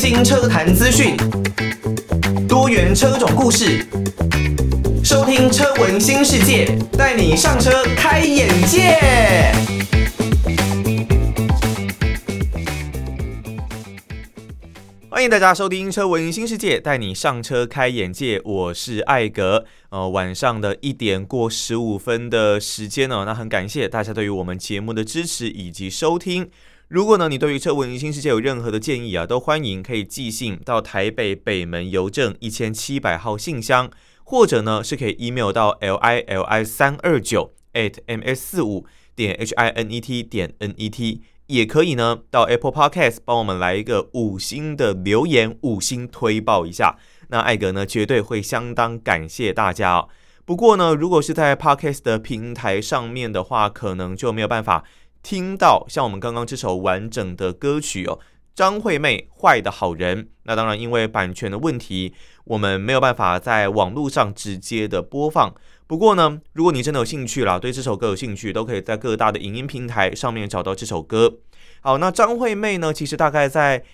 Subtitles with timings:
[0.00, 1.14] 新车坛资讯，
[2.48, 3.86] 多元车种故事，
[5.04, 8.96] 收听车闻新世界，带你上车开眼界。
[15.10, 18.40] 欢迎大家收听车闻新世界，带你上车开眼界。
[18.42, 19.66] 我是艾格。
[19.90, 26.48] 呃，晚上的一点过十五分的时间呢，那很感谢大家对于我们节目的支持以及收听。
[26.90, 33.88] 如果呢，你对于车闻新世界有任何的建议啊，都欢迎可以寄信到台北北门邮政一千七百号信箱，
[34.24, 40.00] 或者呢是可以 email 到 l i l i 三二九 at m s 四五点 h i n e
[40.00, 50.08] t 点 n e t，也可以呢到 Apple Podcast 帮我们来一个五星的留言，五星推爆一下，那艾格呢绝对会相当感谢大家哦。
[50.44, 54.82] 不过呢，如果是在 Podcast 的平台上面的话，可能就没有办法。
[55.22, 58.18] 听到像我们刚刚这首完整的歌曲哦，
[58.54, 60.24] 张惠妹《坏的好人》。
[60.44, 65.54] 那当然，因为版权的问题，我们没有办法在网络上直接的播放。
[65.86, 71.38] 不过呢，如果你真的有兴趣啦，对这首歌有兴趣，都可以在各大的影音平台上面找到这首歌。
[71.80, 73.84] 好，那张惠妹呢，其实大概在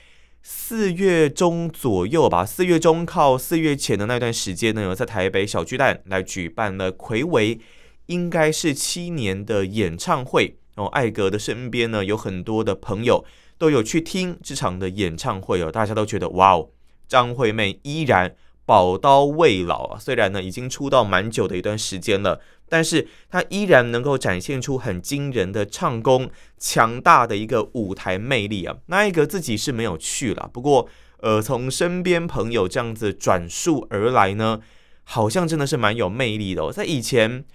[0.42, 7.58] 四月中左右吧，四月中靠四月前的那段时间呢，有在台北小巨蛋来举办了睽违
[8.06, 10.56] 应该是七年的演唱会。
[10.77, 13.24] 哦，艾格的身边呢，有很多的朋友
[13.56, 16.69] 都有去听这场的演唱会哦，大家都觉得哇哦，
[17.08, 19.98] 张惠妹依然宝刀未老啊。
[19.98, 28.77] 虽然呢已经出道蛮久的一段时间了，但是她依然能够展现出很惊人的唱功，强大的一个舞台魅力啊。
[28.86, 30.86] 那艾格自己是没有去了，不过
[31.20, 34.60] 呃，从身边朋友这样子转述而来呢，
[35.04, 36.70] 好像真的是蛮有魅力的哦。
[36.70, 37.47] 在以前。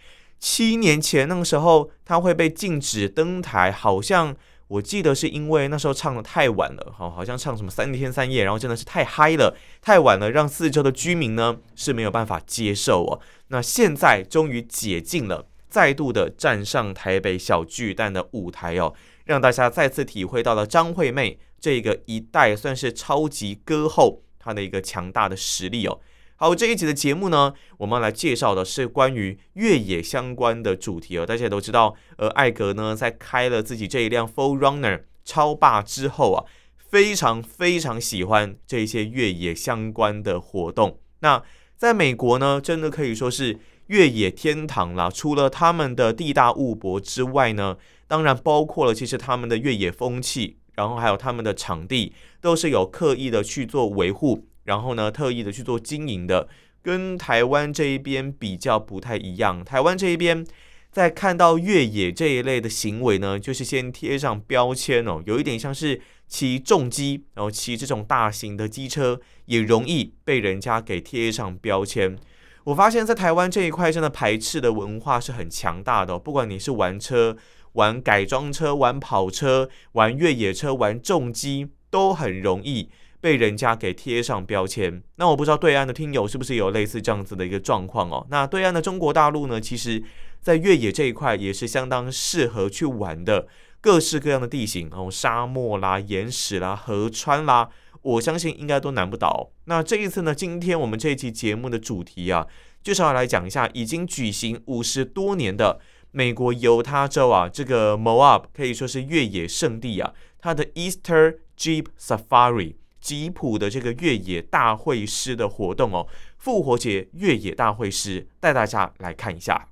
[0.42, 4.36] 七年前那个时候，他会被禁止登台，好像
[4.68, 13.22] 我记得是因为那时候唱的太晚了，好，好像唱什么三天三夜，然后真的是太嗨了，太晚了，让四周的居民呢是没有办法接受哦。
[13.50, 18.96] 那现在终于解禁了，再度的站上台北小巨蛋的舞台哦，
[19.26, 26.00] 让大家再次体会到了张惠妹这个一代算是超级歌后她的一个强大的实力哦。
[26.42, 31.24] 好，这一集的节目呢，我们来介绍的是关于越野相关的主题哦。
[31.24, 36.44] 大家也都知道，呃，艾格呢在开了自己这一辆 Full Runner 超霸之后啊，
[36.80, 40.98] 非常非常喜欢这些越野相关的活动。
[41.20, 41.44] 那
[41.78, 45.12] 在美国呢，真的可以说是越野天堂啦。
[45.12, 47.78] 除了他们的地大物博之外呢，
[48.08, 54.48] 当然包括了其实他们的越野风气，然后还有他们的场地，都是有刻意的去做维护。
[54.72, 56.48] 然后呢，特意的去做经营的，
[56.82, 59.62] 跟台湾这一边比较不太一样。
[59.66, 60.48] 台湾这一边
[60.94, 72.18] 在看到越野这一类的行为呢，就是先贴上标签哦，有一点像是骑重机，然后骑这种大型的机车，也容易被人家给贴上标签。
[72.64, 76.20] 我发现，在台湾这一块，真的排斥的文化是很强大的哦。
[76.20, 77.36] 不管你是玩车、
[77.74, 82.90] 玩改装车、玩跑车、玩越野车、玩重机，都很容易。
[83.22, 88.26] 被人家给贴上标签，那我不知道对岸的听友是不是有类似这样子的一个状况哦？
[88.32, 90.04] 那对岸的中国大陆呢，其实，
[90.42, 93.48] 在越野这一块也是相当适合去玩的，
[93.80, 97.70] 各式各样的地形哦，沙漠啦、岩石啦、河川啦，
[98.02, 99.52] 我相信应该都难不倒。
[99.66, 102.48] 那这一次呢，今天我们这一期节目的主题啊，
[102.82, 112.81] 就是要来讲一下已经举行五十多年的美国犹他州啊，这个 Moab 可以说是越野圣地啊，它的 Easter Jeep Safari。
[113.02, 116.08] 吉普的这个越野大会师的活动哦，
[116.38, 119.68] 复活节越野大会师带大家来看一下。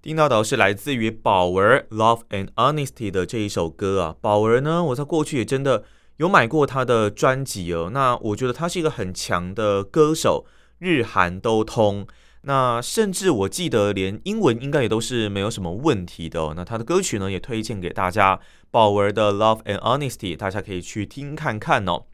[0.00, 4.16] 听到的是来自于宝儿《Love and Honesty》的这一首歌啊。
[4.20, 5.84] 宝儿呢，我在过去也真的
[6.18, 7.90] 有买过他的专辑哦。
[7.92, 10.46] 那我觉得他是一个很强的歌手，
[10.78, 12.06] 日韩都通。
[12.48, 16.54] 那甚至我记得连英文应该也都是没有什么问题的哦。
[16.56, 18.40] 那他的歌曲呢，也推荐给大家。
[18.70, 22.04] 宝儿的《Love and Honesty》，大家可以去听看看哦。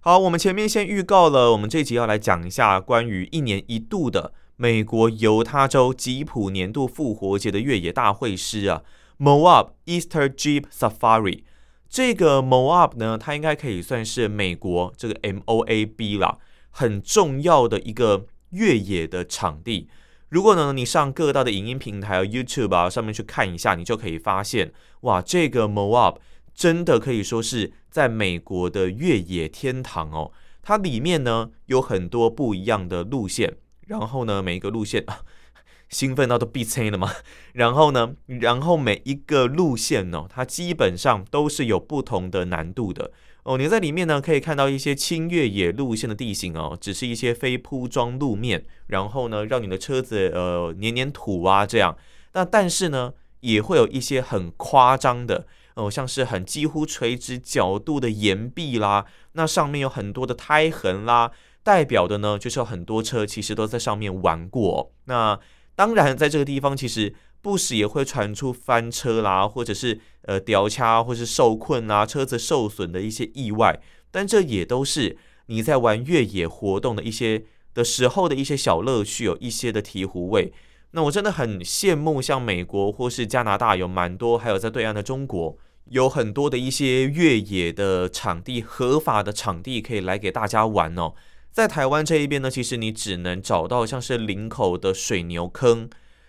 [0.00, 8.82] 好，我们前面先预告了，我们这集要来讲一下关于一年一度的美国犹他州吉普年度复活节的越野大会师啊
[9.18, 11.42] ，Moab Easter Jeep Safari。
[11.90, 16.38] 这个 Moab 呢，它应该可以算是美国这个 MOAB 啦，
[16.70, 19.88] 很重要的一个越野的场地。
[20.30, 26.16] 如果呢，你上各大的影音平台 YouTube 啊上面去看一下，你就可以发现，哇，这个 Moab
[26.54, 30.32] 真的可以说是在美国的越野天堂哦。
[30.62, 33.56] 它里面呢有很多不一样的路线，
[33.86, 35.02] 然后呢每一个路线
[35.88, 37.10] 兴奋到都闭嘴了嘛。
[37.54, 43.12] 然后呢，然后每一个路线呢，它基本上都是有不同的难度的
[43.48, 43.56] 哦。
[43.56, 51.96] 你在里面呢可以看到一些轻越野路线的地形哦，只是一些非铺装路面，然后呢让你的车子呃黏黏土啊这样。
[52.34, 55.46] 那但是呢也会有一些很夸张的。
[55.74, 61.30] 哦，像是很几乎垂直角度的岩壁啦，那上面有很多的胎痕啦，
[61.62, 64.90] 代表的呢就是有很多车其实都在上面玩过。
[65.04, 65.38] 那
[65.76, 67.14] 当然，在这个地方其实
[67.48, 73.80] 不时也会传出翻车啦，或者是呃掉卡，或是受困啊，车子受损的一些意外。
[74.10, 75.16] 但这也都是
[75.46, 80.52] 你在玩越野活动的一些的时候的一些小乐趣，有一些的醍醐味。
[80.90, 85.56] 那我真的很羡慕，像美国或是加拿大有蛮多，还有在对岸的中国。
[85.90, 91.14] 有很多的一些越野的场地，合法的场地可以来给大家玩哦。
[91.50, 95.88] 在台湾这一边呢，其实你只能找到像是林口的水牛坑，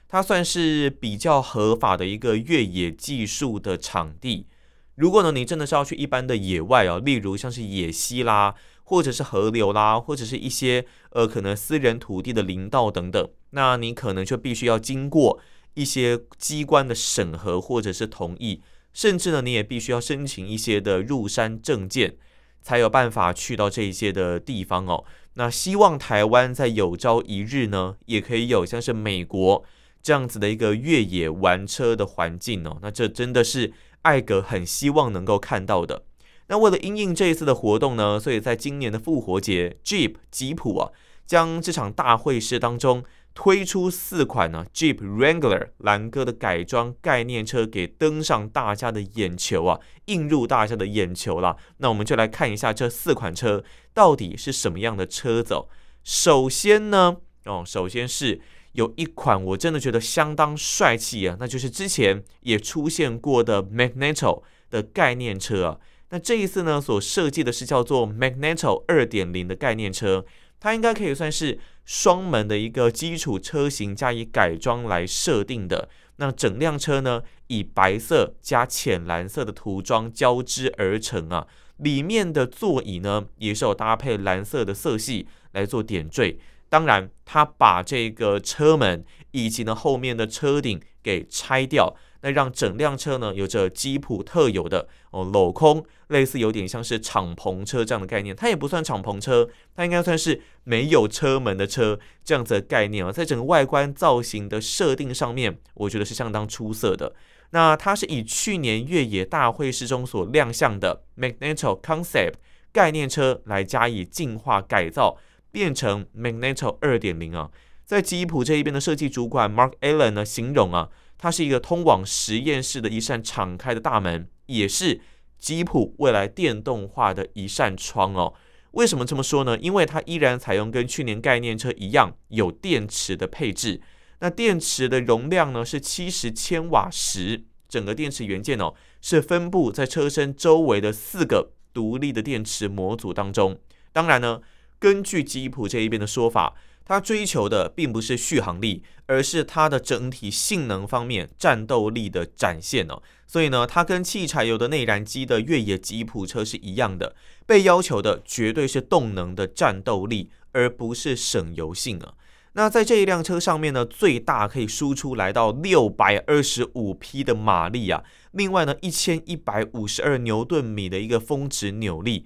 [0.10, 4.48] 它算是比较合法的一个越野技术的场地。
[4.96, 15.40] 如果呢，你真的是要去一般的野外哦，例如像是野溪啦，或者是河流啦，或者是一些呃可能私人土地的林道等等，那你可能就必须要经过
[15.76, 18.62] 一些机关的审核或者是同意。
[18.92, 22.18] 甚至呢，你也必须要申请一些的入山证件，
[22.64, 25.06] 才有办法去到这一些的地方哦。
[25.36, 29.64] 那希望台湾在有朝一日呢，也可以有像是美国
[30.02, 32.78] 这样子的一个越野玩车的环境哦。
[32.82, 33.74] 那这真的是
[34.04, 36.04] 艾格很希望能够看到的。
[36.48, 40.92] 那为了因应这一次的活动呢，所以在今年的复活节，Jeep 吉普啊，
[41.26, 43.04] 将这场大会师当中。
[43.36, 51.56] 推出四款呢，Jeep Wrangler 蓝鸽的改装概念车，给登上大家的眼球啊，映入大家的眼球了。
[51.78, 53.64] 那我们就来看一下这四款车
[53.94, 55.56] 到底是什么样的车子。
[56.04, 58.42] 首先呢，哦，首先是
[58.74, 65.80] 有一款我真的觉得相当帅气啊，那就是之前也出现过的 Magneto 的概念车啊。
[66.10, 70.26] 那这一次呢，所设计的是叫做 Magneto 二点零的概念车。
[70.60, 75.88] 它应该可以算是双门的一个基础车型加以改装来设定的。
[76.18, 81.48] 那整辆车呢，以白色加浅蓝色的涂装交织而成啊。
[81.78, 86.38] 里面的座椅呢，也是有搭配蓝色的色系来做点缀。
[86.70, 91.96] 当然，它把这个车门以及呢后面的车顶给拆掉。
[92.22, 98.36] 那让整辆车呢，有着吉普特有的哦镂空，类似有点像是敞篷车这样的概念。
[98.36, 103.10] 它也不算敞篷车，它应该算是没有车门的车这样子的概念啊。
[103.10, 107.16] 在整个外观造型的设定上面，我觉得是相当出色的。
[107.52, 112.34] 那它是以去年越野大会师中所亮相的 Magneto Concept
[112.74, 115.18] 概念车来加以进化改造，
[115.52, 117.50] 变成 Magneto 二点零啊。
[117.86, 120.90] 在吉普这一边的设计主管 Mark Allen 呢形容啊。
[121.22, 125.02] 它是一个通往实验室的一扇敞开的大门，也是
[125.38, 128.34] 吉普未来电动化的一扇窗哦。
[128.72, 129.58] 为什么这么说呢？
[129.60, 133.82] 因为它依然采用跟去年概念车一样有电池的配置。
[134.22, 143.60] 那电池的容量呢是七十千瓦时，整个电池元件哦是分布在车身周围的四个独立的电池模组当中。
[143.92, 144.40] 当然呢，
[144.80, 146.56] 根据吉普这一边的说法。
[146.86, 153.00] 它追求的并不是续航力，而是它的整体性能方面战斗力的展现哦。
[153.28, 162.16] 所以呢，它跟汽柴油的内燃机的越野吉普车是一样的，被要求的绝对是动能的战斗力，而不是省油性啊。
[162.54, 172.26] 那在这一辆车上面呢，最大可以输出来到六百二十五匹的马力啊，另外呢，一千一百五十二牛顿米的一个峰值扭力。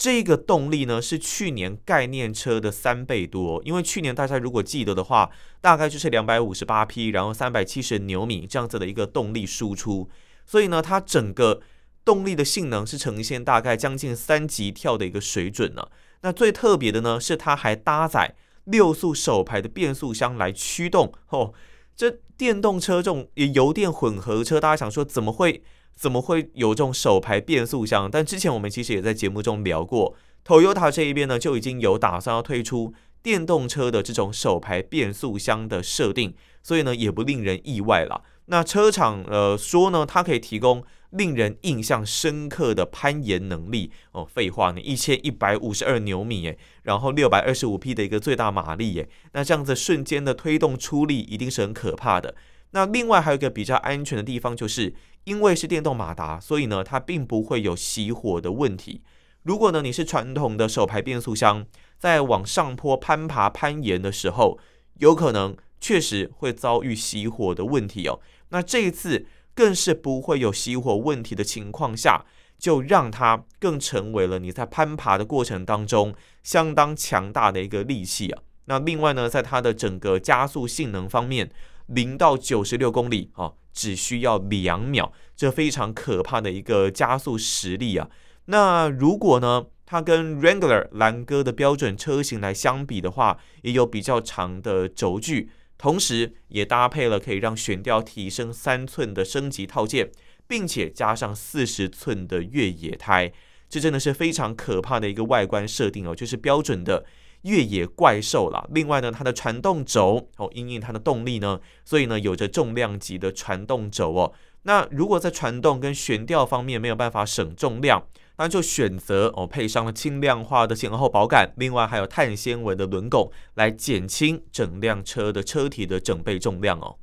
[0.00, 5.28] 这个动力呢是去年概念车的三倍多，因为去年大家如果记得的话，
[5.60, 10.08] 大概就是两百五十八匹，然后三百七十牛米这样子的一个动力输出，
[10.46, 11.60] 所以呢，它整个
[12.02, 15.86] 动力的性能是呈现大概将近三级跳的一个水准呢。
[16.22, 21.52] 那最特别的呢是它还搭载六速手排的变速箱来驱动哦，
[21.94, 25.62] 这电动车这种油电混合车，大家想说怎么会？
[26.00, 28.10] 怎么会有这种手排变速箱？
[28.10, 30.16] 但之前我们其实也在节目中聊过
[30.46, 38.22] ，Toyota 这一边呢就已经有打算要推出电动车的这种手排变速箱的设定，所以呢也不令人意外了。
[38.46, 44.24] 那车厂呃说呢，它可以提供令人印象深刻的攀岩能力哦。
[44.24, 52.34] 废话呢，一千一百五十二牛米诶，然后六百二十五匹的一个最大马力诶，那这样子瞬间的推动出力一定是很可怕的。
[52.70, 54.94] 那另外还有一个比较安全的地方就是。
[55.24, 59.02] 因为是电动马达，所以呢，它并不会有熄火的问题。
[59.42, 61.66] 如果呢，你是传统的手排变速箱，
[61.98, 64.58] 在往上坡攀爬、攀岩的时候，
[64.94, 68.18] 有可能确实会遭遇熄火的问题哦。
[68.48, 72.24] 那这一次更是不会有熄火问题的情况下，
[72.58, 78.42] 就让它更成为了你在攀爬的过程当中相当强大的一个利器啊。
[78.64, 81.50] 那另外呢，在它的整个加速性能方面，
[81.90, 88.08] 零到九十六公里啊，只需要两秒，这非常可怕的一个加速实力啊。
[88.46, 100.10] 那如果呢，它跟 Wrangler 兰歌的标准车型来相比的话，也有比较长的轴距，同时也搭配了可以让悬吊提升三寸的升级套件，
[100.46, 103.32] 并且加上四十寸的越野胎，
[103.68, 107.04] 这真的是非常可怕的一个外观设定哦，就是标准的
[107.42, 108.68] 越野怪兽了。
[108.72, 114.32] 另外呢，它的传动轴哦，因应它的动力呢，所以呢有着重量级的传动轴哦。
[114.62, 118.06] 那如果在传动跟悬吊方面没有办法省重量，
[118.36, 126.96] 那就选择哦，配上了轻量化的前后保杆，另外还有碳纤维的轮拱，来减轻整辆车的车体的整备重量哦。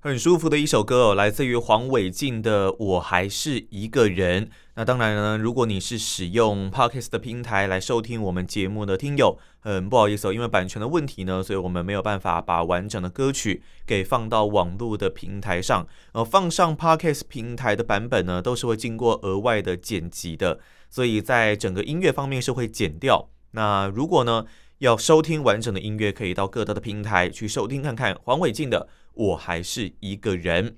[0.00, 4.46] 很舒服的一首歌哦，来自于黄伟晋的《我还是一个人》。
[4.78, 15.84] 那当然呢，如果你是使用 Podcast 的平台来收听我们节目的听友，很不好意思哦，因为版权的问题呢，所以我们没有办法把完整的歌曲给放到网络的平台上。
[16.12, 23.28] 呃，放上 Podcast 平台的版本呢，都是会经过额外的剪辑的，所以在整个音乐方面是会剪掉。
[23.50, 24.44] 那如果呢，
[24.78, 28.86] 要收听完整的音乐，可以到各大的平台去收听看看黄伟晋的。
[29.14, 30.76] 我还是一个人。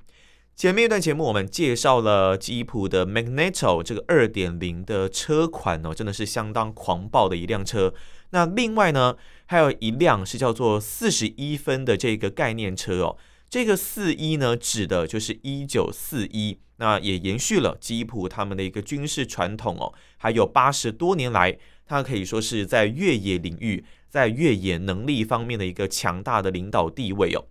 [0.61, 7.95] 前面一段节目，我们介绍了吉普的 Magneto 这个二点零的车款哦，真的是相当狂暴的一辆车。
[8.33, 13.17] 那另外呢，还有一辆是叫做四十一分的这个概念车哦。
[13.49, 19.95] 这个四一呢，指的就是一九四一，那也延续了吉普他们的一个军事传统哦。
[20.19, 27.47] 还有八十多年来，它可以说是在越野领域，在越野能力方面的一个强大的领导地位哦。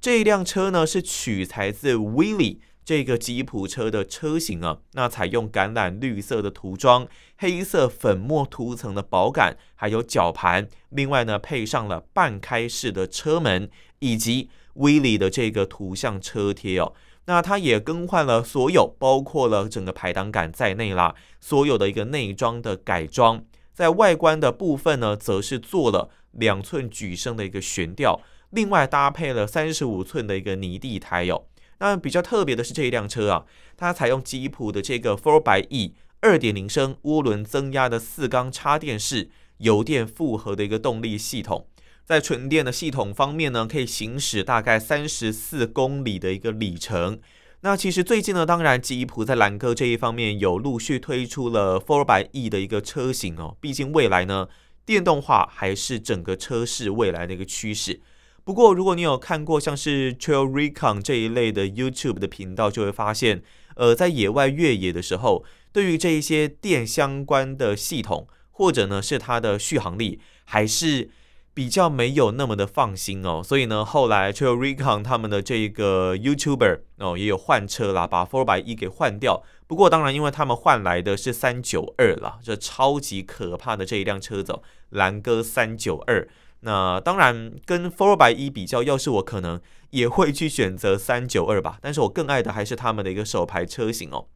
[0.00, 16.94] 这一辆车呢，是取材自 Willy 这个吉普车的车型啊，那采用橄榄绿色的涂装，黑色粉末涂层的保杆，还有绞盘，另外呢配上了半开式的车门以及 Willy 的这个图像车贴哦，
[17.26, 28.20] 那它也更换了所有，包括了整个排挡杆在内啦，所有的一个内装的改装，在外观的部分呢，则是做了两寸举升的一个悬吊。
[28.50, 31.44] 另外搭配了三十五寸的一个泥地胎哦，
[31.78, 33.44] 那比较特别的是这一辆车啊，
[33.76, 41.66] 它采用吉普的这个 Four by E 二点零升涡轮增压的四缸插电式油电复合的一个动力系统，
[42.04, 47.20] 在纯电的系统方面呢，可以行驶大概三十四公里的一个里程。
[47.60, 54.48] 那其实最近呢，当然吉普在兰歌这一方面有陆续推出了 Four by E 的一个车型哦，毕竟未来呢，
[54.86, 58.00] 电动化还是整个车市未来的一个趋势。
[58.48, 63.42] 不过，如果你有看过像是 Trail Recon 这一类的 YouTube 的频道，就会发现，
[63.76, 71.10] 呃，在野外越野的时候，对于这一些电相关的系统，或者呢是它的续航力，还是
[71.52, 73.42] 比较没有那么的放心哦。
[73.44, 79.42] 所以呢，后来 Trail Recon 他们的这个 YouTuber 哦，也有换车啦，把 4xe 给换掉。
[79.66, 86.26] 不过，当然，因为他们换来的是三九二啦，这超级可怕的这一辆车子，兰哥三九二。
[86.60, 89.60] 那当然，跟 4xe 比较，要是我可能
[89.90, 91.78] 也会去选择三九二吧。
[91.80, 94.26] 但是我更爱的还是他们的一个手排车型哦。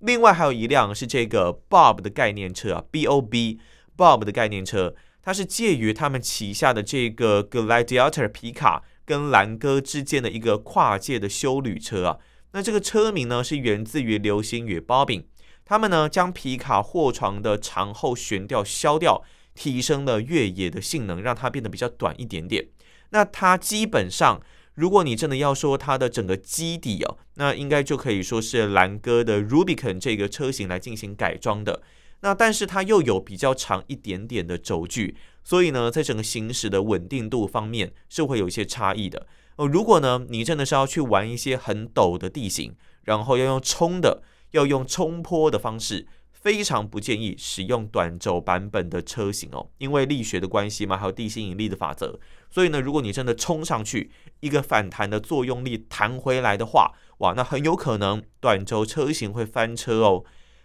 [0.00, 3.60] 另外还有一辆是这个 Bob 的概念车啊，B O B
[3.96, 12.18] Bob 的概念车，它是介于他们旗下的这个 Gladiator 皮卡跟兰歌之间的一个跨界的休旅车啊。
[12.52, 15.24] 那这个车名呢是源自于流星雨 Bobbing，
[15.64, 19.22] 他们呢将皮卡货床的长后悬吊削掉。
[19.60, 22.66] 提升了越野的性能，让它变得比较短一点点。
[23.10, 24.40] 那它基本上，
[24.72, 31.82] 如果你真的要说它的整个基底哦，那应该就可以说是兰哥的 Rubicon 这个车型来进行改装的。
[32.22, 35.14] 那但是它又有比较长一点点的轴距，
[35.44, 39.26] 所以呢，在整个行驶的稳定度方面是会有一些差异的。
[39.56, 42.74] 哦，如果呢你真的是要去玩一些很陡的地形，
[43.04, 46.06] 然后要用冲的，要用冲坡的方式。
[46.40, 52.18] 非常不建议使用短轴版本的车型哦，因为力学的关系嘛，还有地心引力的法则，
[52.50, 60.24] 所以呢，如果你真的冲上去，一个反弹的作用力弹回来的话，哇，那很有可能短轴车型会翻车哦。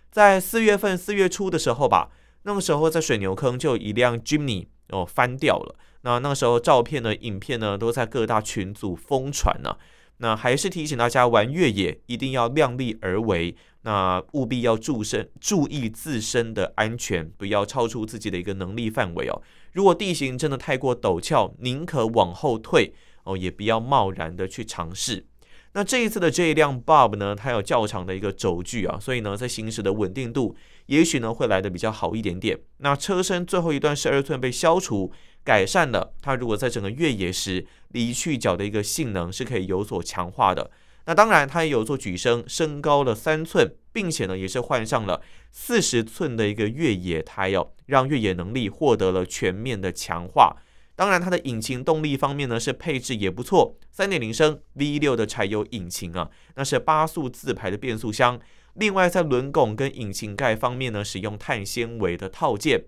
[0.09, 2.09] 在四月份四月初的时候吧，
[2.43, 9.75] 那个时候在水牛坑就有一辆 Jimny 哦翻掉了，那那个时候照片呢、影片呢都在各大群组疯传呢。
[10.17, 13.55] 那还是提醒大家玩越野一定要量力而为。
[13.81, 19.41] 那务必要注身注意自身的安全，不要超出自己的一个能力范围哦。
[19.73, 22.93] 如果地形真的太过陡峭，宁可往后退
[23.25, 25.27] 哦，也不要贸然的去尝试。
[25.73, 30.55] 那这一次的这一辆 Bob 呢，它有较长的一个轴距啊，所以呢，在行驶的稳定度
[30.87, 32.57] 也许呢会来的比较好一点点。
[32.77, 35.11] 那车身最后一段十二寸被消除，
[35.43, 40.69] 改善了它如果在整个越野时离去角的一个性能是可以有所强化的。
[41.05, 45.21] 那当然，它也有做举升，升高了三寸，并且呢也是换上了
[45.51, 50.57] 四十寸的一个越野胎哦，让越野能力获得了全面的强化。
[50.95, 58.39] 当然，它的引擎动力方面呢，是配置也不错，三点零升 V 六的柴油引擎啊，那是八速自排的变速箱。
[58.73, 62.83] 另外，在轮拱跟引擎盖方面呢，使用碳纤维的套件。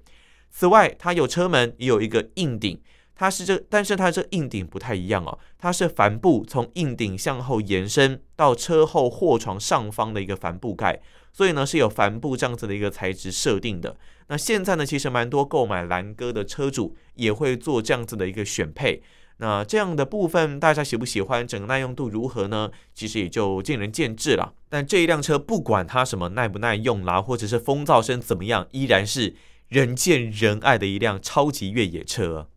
[0.50, 2.82] 此外，它有车门，也有一个硬顶，
[3.18, 11.02] 它是这，但是它这硬顶不太一样哦，它是帆布从硬顶向后延伸到车后货床上方的一个帆布盖。
[11.34, 13.96] 所以呢，是有帆布这样子的一个材质设定的。
[14.28, 19.02] 那现在呢，其实蛮多购买兰哥的车主也会做这样子的一个选配。
[19.40, 21.48] 那这样的部分大家喜不喜欢？
[21.48, 22.72] 整个耐用度如何呢？
[22.96, 24.54] 其实也就见仁见智了。
[24.68, 29.36] 但这一辆车不管它什么耐不耐用啦，或者是风噪声怎么样，依然是
[29.68, 32.48] 人见人爱的一辆超级越野车。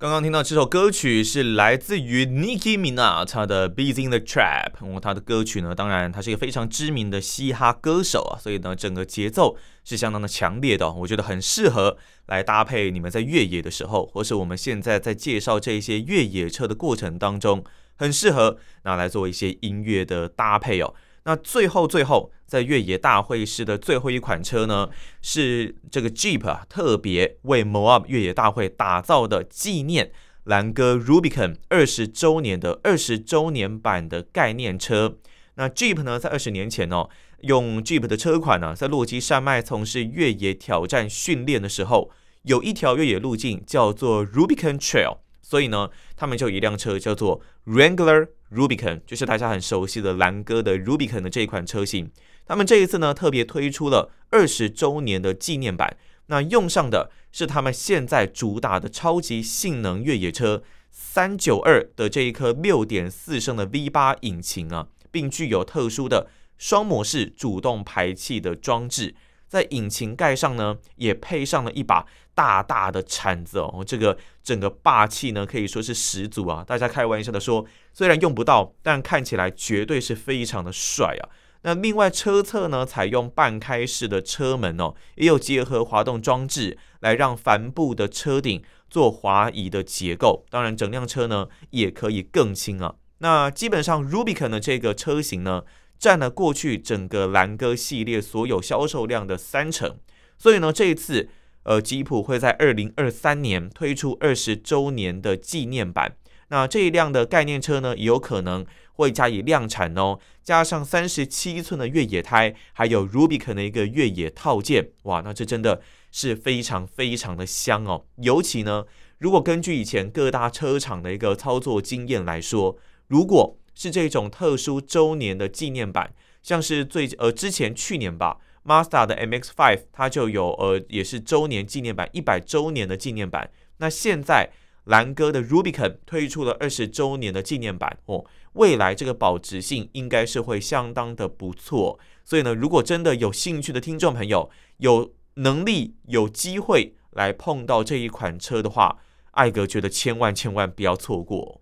[0.00, 4.74] 刚刚听到这首歌曲是来自于 Nicki Minaj 的 Busy in the Trap。
[4.78, 17.64] 哦，他的歌曲呢，当然他是一个非常知名的嘻哈歌手啊，所以呢，整个节奏是相当的强烈的，我觉得很适合来搭配你们在越野的时候，或是我们现在在介绍这些越野车的过程当中，
[17.96, 20.94] 很适合拿来做一些音乐的搭配哦。
[21.28, 24.88] 那最后，最后，在越野大会师的最后一款车呢，
[25.20, 30.10] 是这个 Jeep 啊，特别为 Moab 越野大会打造的纪念
[30.44, 35.18] 兰哥 Rubicon 二十周年的二十周年版的概念车。
[35.56, 42.10] 那 Jeep 呢，在二十年前哦，用 Jeep 的车款呢，在落基山脉从事越野挑战训练的时候，
[42.44, 48.28] 有一条越野路径叫做 Rubicon Trail，所以呢，他们就有一辆车叫做 Wrangler。
[48.52, 52.10] Rubicon 就是大家很熟悉的兰哥的 Rubicon 的这一款车型，
[52.46, 55.96] 他们这一次呢，特别推出了二十周年的纪念版，
[56.26, 69.14] 那用上的是他们现在主打的超级性能越野车三九二的这一颗六点四升的 V 八引擎啊，并具有特殊的双模式主动排气的装置。
[69.48, 76.62] 在引擎盖上呢，也配上了一把大大的铲子哦，这个整个霸气呢可以说是十足啊！
[76.64, 81.28] 大家开玩笑的说，虽然用不到，但看起来绝对是非常的帅啊。
[81.62, 90.44] 那另外车侧呢，采用半开式的车门哦，也有结合滑动装置，来让帆布的车顶做滑移的结构。
[90.50, 92.94] 当然，整辆车呢也可以更轻啊。
[93.18, 95.64] 那基本上 Rubicon 的这个车型呢。
[95.98, 99.98] 占了过去整个兰哥系列所有销售量的三成，
[100.38, 101.28] 所以呢，这一次，
[101.64, 106.16] 呃，吉普会在二零二三年推出二十周年的纪念版。
[106.50, 118.06] 那这一辆的概念车呢，也有可能会加以量产哦，加上三十七寸的越野胎，还有 Rubicon 的一个越野套件，哇，那这真的是非常非常的香哦。
[118.16, 118.84] 尤其呢，
[119.18, 126.12] 如果根据以前各大车厂的一个操作经验来说，如果是这种特殊周年的纪念版，
[126.42, 133.52] 像是最呃之前去年吧，Mazda 的 MX-5 它就有呃也是周年纪念版，一百周年的纪念版。
[133.76, 134.50] 那现在
[134.86, 142.00] 兰哥的 Rubicon 推出了二十周年的纪念版哦，未来这个保值性应该是会相当的不错。
[142.24, 148.98] 所以呢，如果真的有兴趣的听众朋友，有能力有机会来碰到这一款车的话，
[149.30, 151.60] 艾格觉得千万千万不要错过。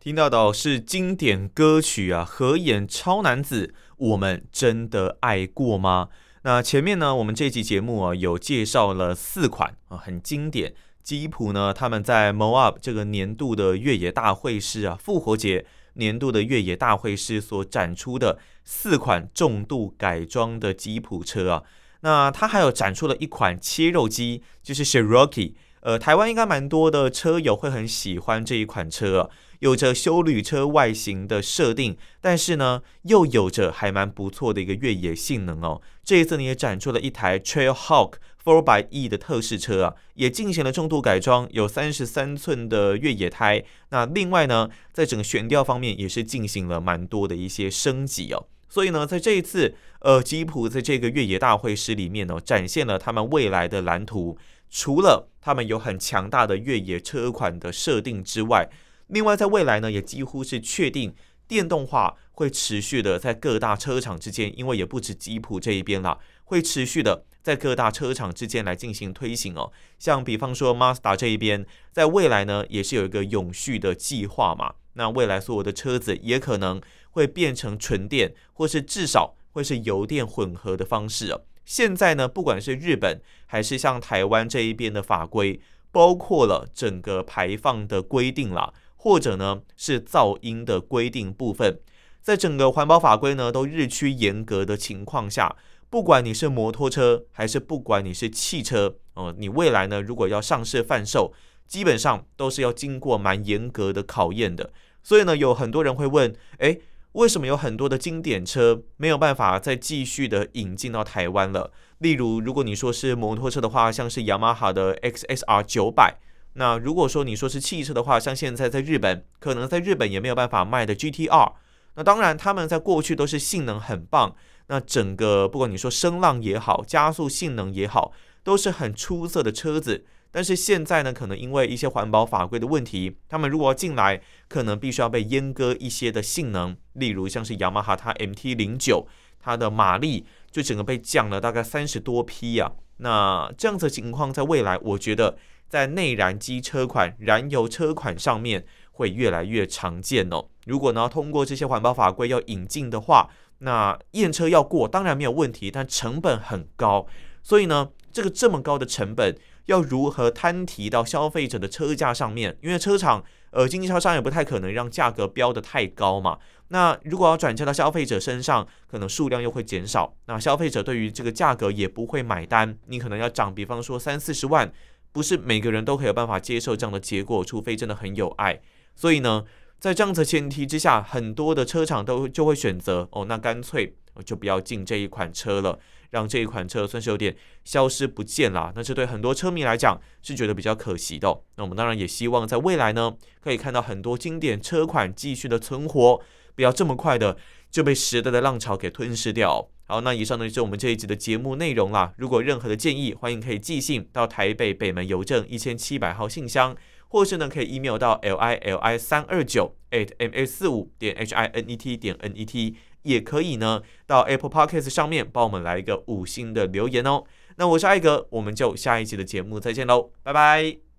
[0.00, 6.08] 听到的是经典歌曲啊，合演超男子，我们真的爱过吗？
[6.40, 10.72] 那前面呢，我们这期节目啊，有介绍了四款啊，很经典。
[11.02, 21.62] 吉普呢，他们在 Moab 这个年度的越野大会师啊，复活节年度的越野大会师所展出的四款重度改装的吉普车啊，
[22.00, 25.52] 那它还有展出了一款切肉机，就是 Cherokee。
[25.82, 29.30] 呃，台湾应该蛮多的车友会很喜欢这一款车啊。
[29.60, 35.80] 有着休旅车外形的设定，但是呢，又有着还蛮不错的一个越野性能哦。
[36.04, 43.62] 这一次呢，也展出了一台 Trailhawk 4xe 的特试车啊，也进行了重度改装，有三十三寸的越野胎。
[43.90, 48.46] 那另外呢，在整个悬吊方面也是进行了蛮多的一些升级哦。
[48.68, 54.38] 所以呢，在这一次，呃，吉普在这个越野大会师里面呢，展现了他们未来的蓝图。
[54.72, 58.68] 除了他们有很强大的越野车款的设定之外，
[59.10, 61.14] 另外，在未来呢，也几乎是确定
[61.46, 69.72] 电动化会持续的在各大车厂之间，因为也不止吉普这一边了，会持续的在各大车厂之间来进行推行哦。
[69.98, 74.74] 像比方说 Mazda 这一边，在未来呢也是有一个永续的计划嘛。
[74.94, 81.42] 那未来所有的车子也可能会变成纯电，或是至少会是油电混合的方式哦。
[81.64, 85.60] 现在呢，不管是日本还是像台湾这一边的法规，
[85.92, 91.80] 包括了整个排放的规定啦，或者呢是噪音的规定部分，
[92.20, 95.56] 在整个环保法规呢都日趋严格的情况下，
[95.88, 101.32] 不管你是摩托车还是不管你是汽车，哦，你未来呢如果要上市贩售，
[101.66, 104.70] 基本上都是要经过蛮严格的考验的。
[105.02, 106.82] 所以呢，有很多人会问，诶，
[107.12, 111.72] 为什么有很多的经典车没有办法再继续的引进到台湾了？
[112.00, 116.18] 例如，如果你说是摩托车的话，像是雅马哈的 XSR 九百；
[116.54, 121.52] 那如果说你说是汽车的话，像现在在日本，可能在日本也没有办法卖的 GTR。
[121.94, 124.34] 那当然，他们在过去都是性能很棒，
[124.68, 130.04] 那整个不管你说声浪也好，加速性能也好，都是很出色的车子。
[130.32, 139.08] 但是现在呢，可能因为一些环保法规的问题，他们如果要进来，可能必须要被阉割一些的性能，例如像是雅马哈它 MT 零九，
[139.40, 142.70] 它的马力就整个被降了大概三十多匹啊。
[142.98, 145.36] 那这样子的情况，在未来，我觉得
[145.70, 150.44] 在内燃机车款、燃油车款上面会越来越常见哦。
[150.66, 153.30] 如果呢，通过这些环保法规要引进的话，
[153.60, 157.06] 那验车要过，当然没有问题，但成本很高，
[157.42, 159.34] 所以呢，这个这么高的成本。
[159.66, 162.56] 要如何摊提到消费者的车价上面？
[162.60, 166.38] 因为车厂呃，经销商也不太可能让价格标得太高嘛。
[166.68, 170.12] 那如果要转嫁到消费者身上，可能数量又会减少。
[170.26, 172.76] 那消费者对于这个价格也不会买单。
[172.86, 174.72] 你可能要涨，比方说三四十万，
[175.12, 178.60] 不是每个人都可以有办法接受这样的结果，除非真的很有爱。
[178.94, 179.44] 所以呢，
[179.78, 185.78] 在这样子前提之下，很多的车厂都就会选择哦，那干脆就不要进这一款车了。
[186.10, 191.28] 让这一款车算是有点消失不见了，那这对很多车迷来讲是觉得比较可惜的。
[191.54, 196.20] 那我们当然也希望在未来呢，可以看到很多经典车款继续的存活，
[196.56, 197.36] 不要这么快的
[197.70, 199.68] 就被时代的浪潮给吞噬掉。
[199.90, 202.12] 好，那以上呢就是我们这一集的节目内容啦。
[202.16, 206.76] 如果任何的建议，欢迎可以寄信到台北北门邮政一千七百号信箱，
[207.08, 211.76] 或是呢可以 email 到 l i l i 三二九 at m a 四五点 h i n e
[211.76, 212.76] t 点 n e t。
[213.02, 217.24] 也可以呢，到 Apple Podcast 上面帮我们来一个五星的留言哦。
[217.56, 220.89] 那我是艾格，我们就下一集的节目再见喽，拜拜。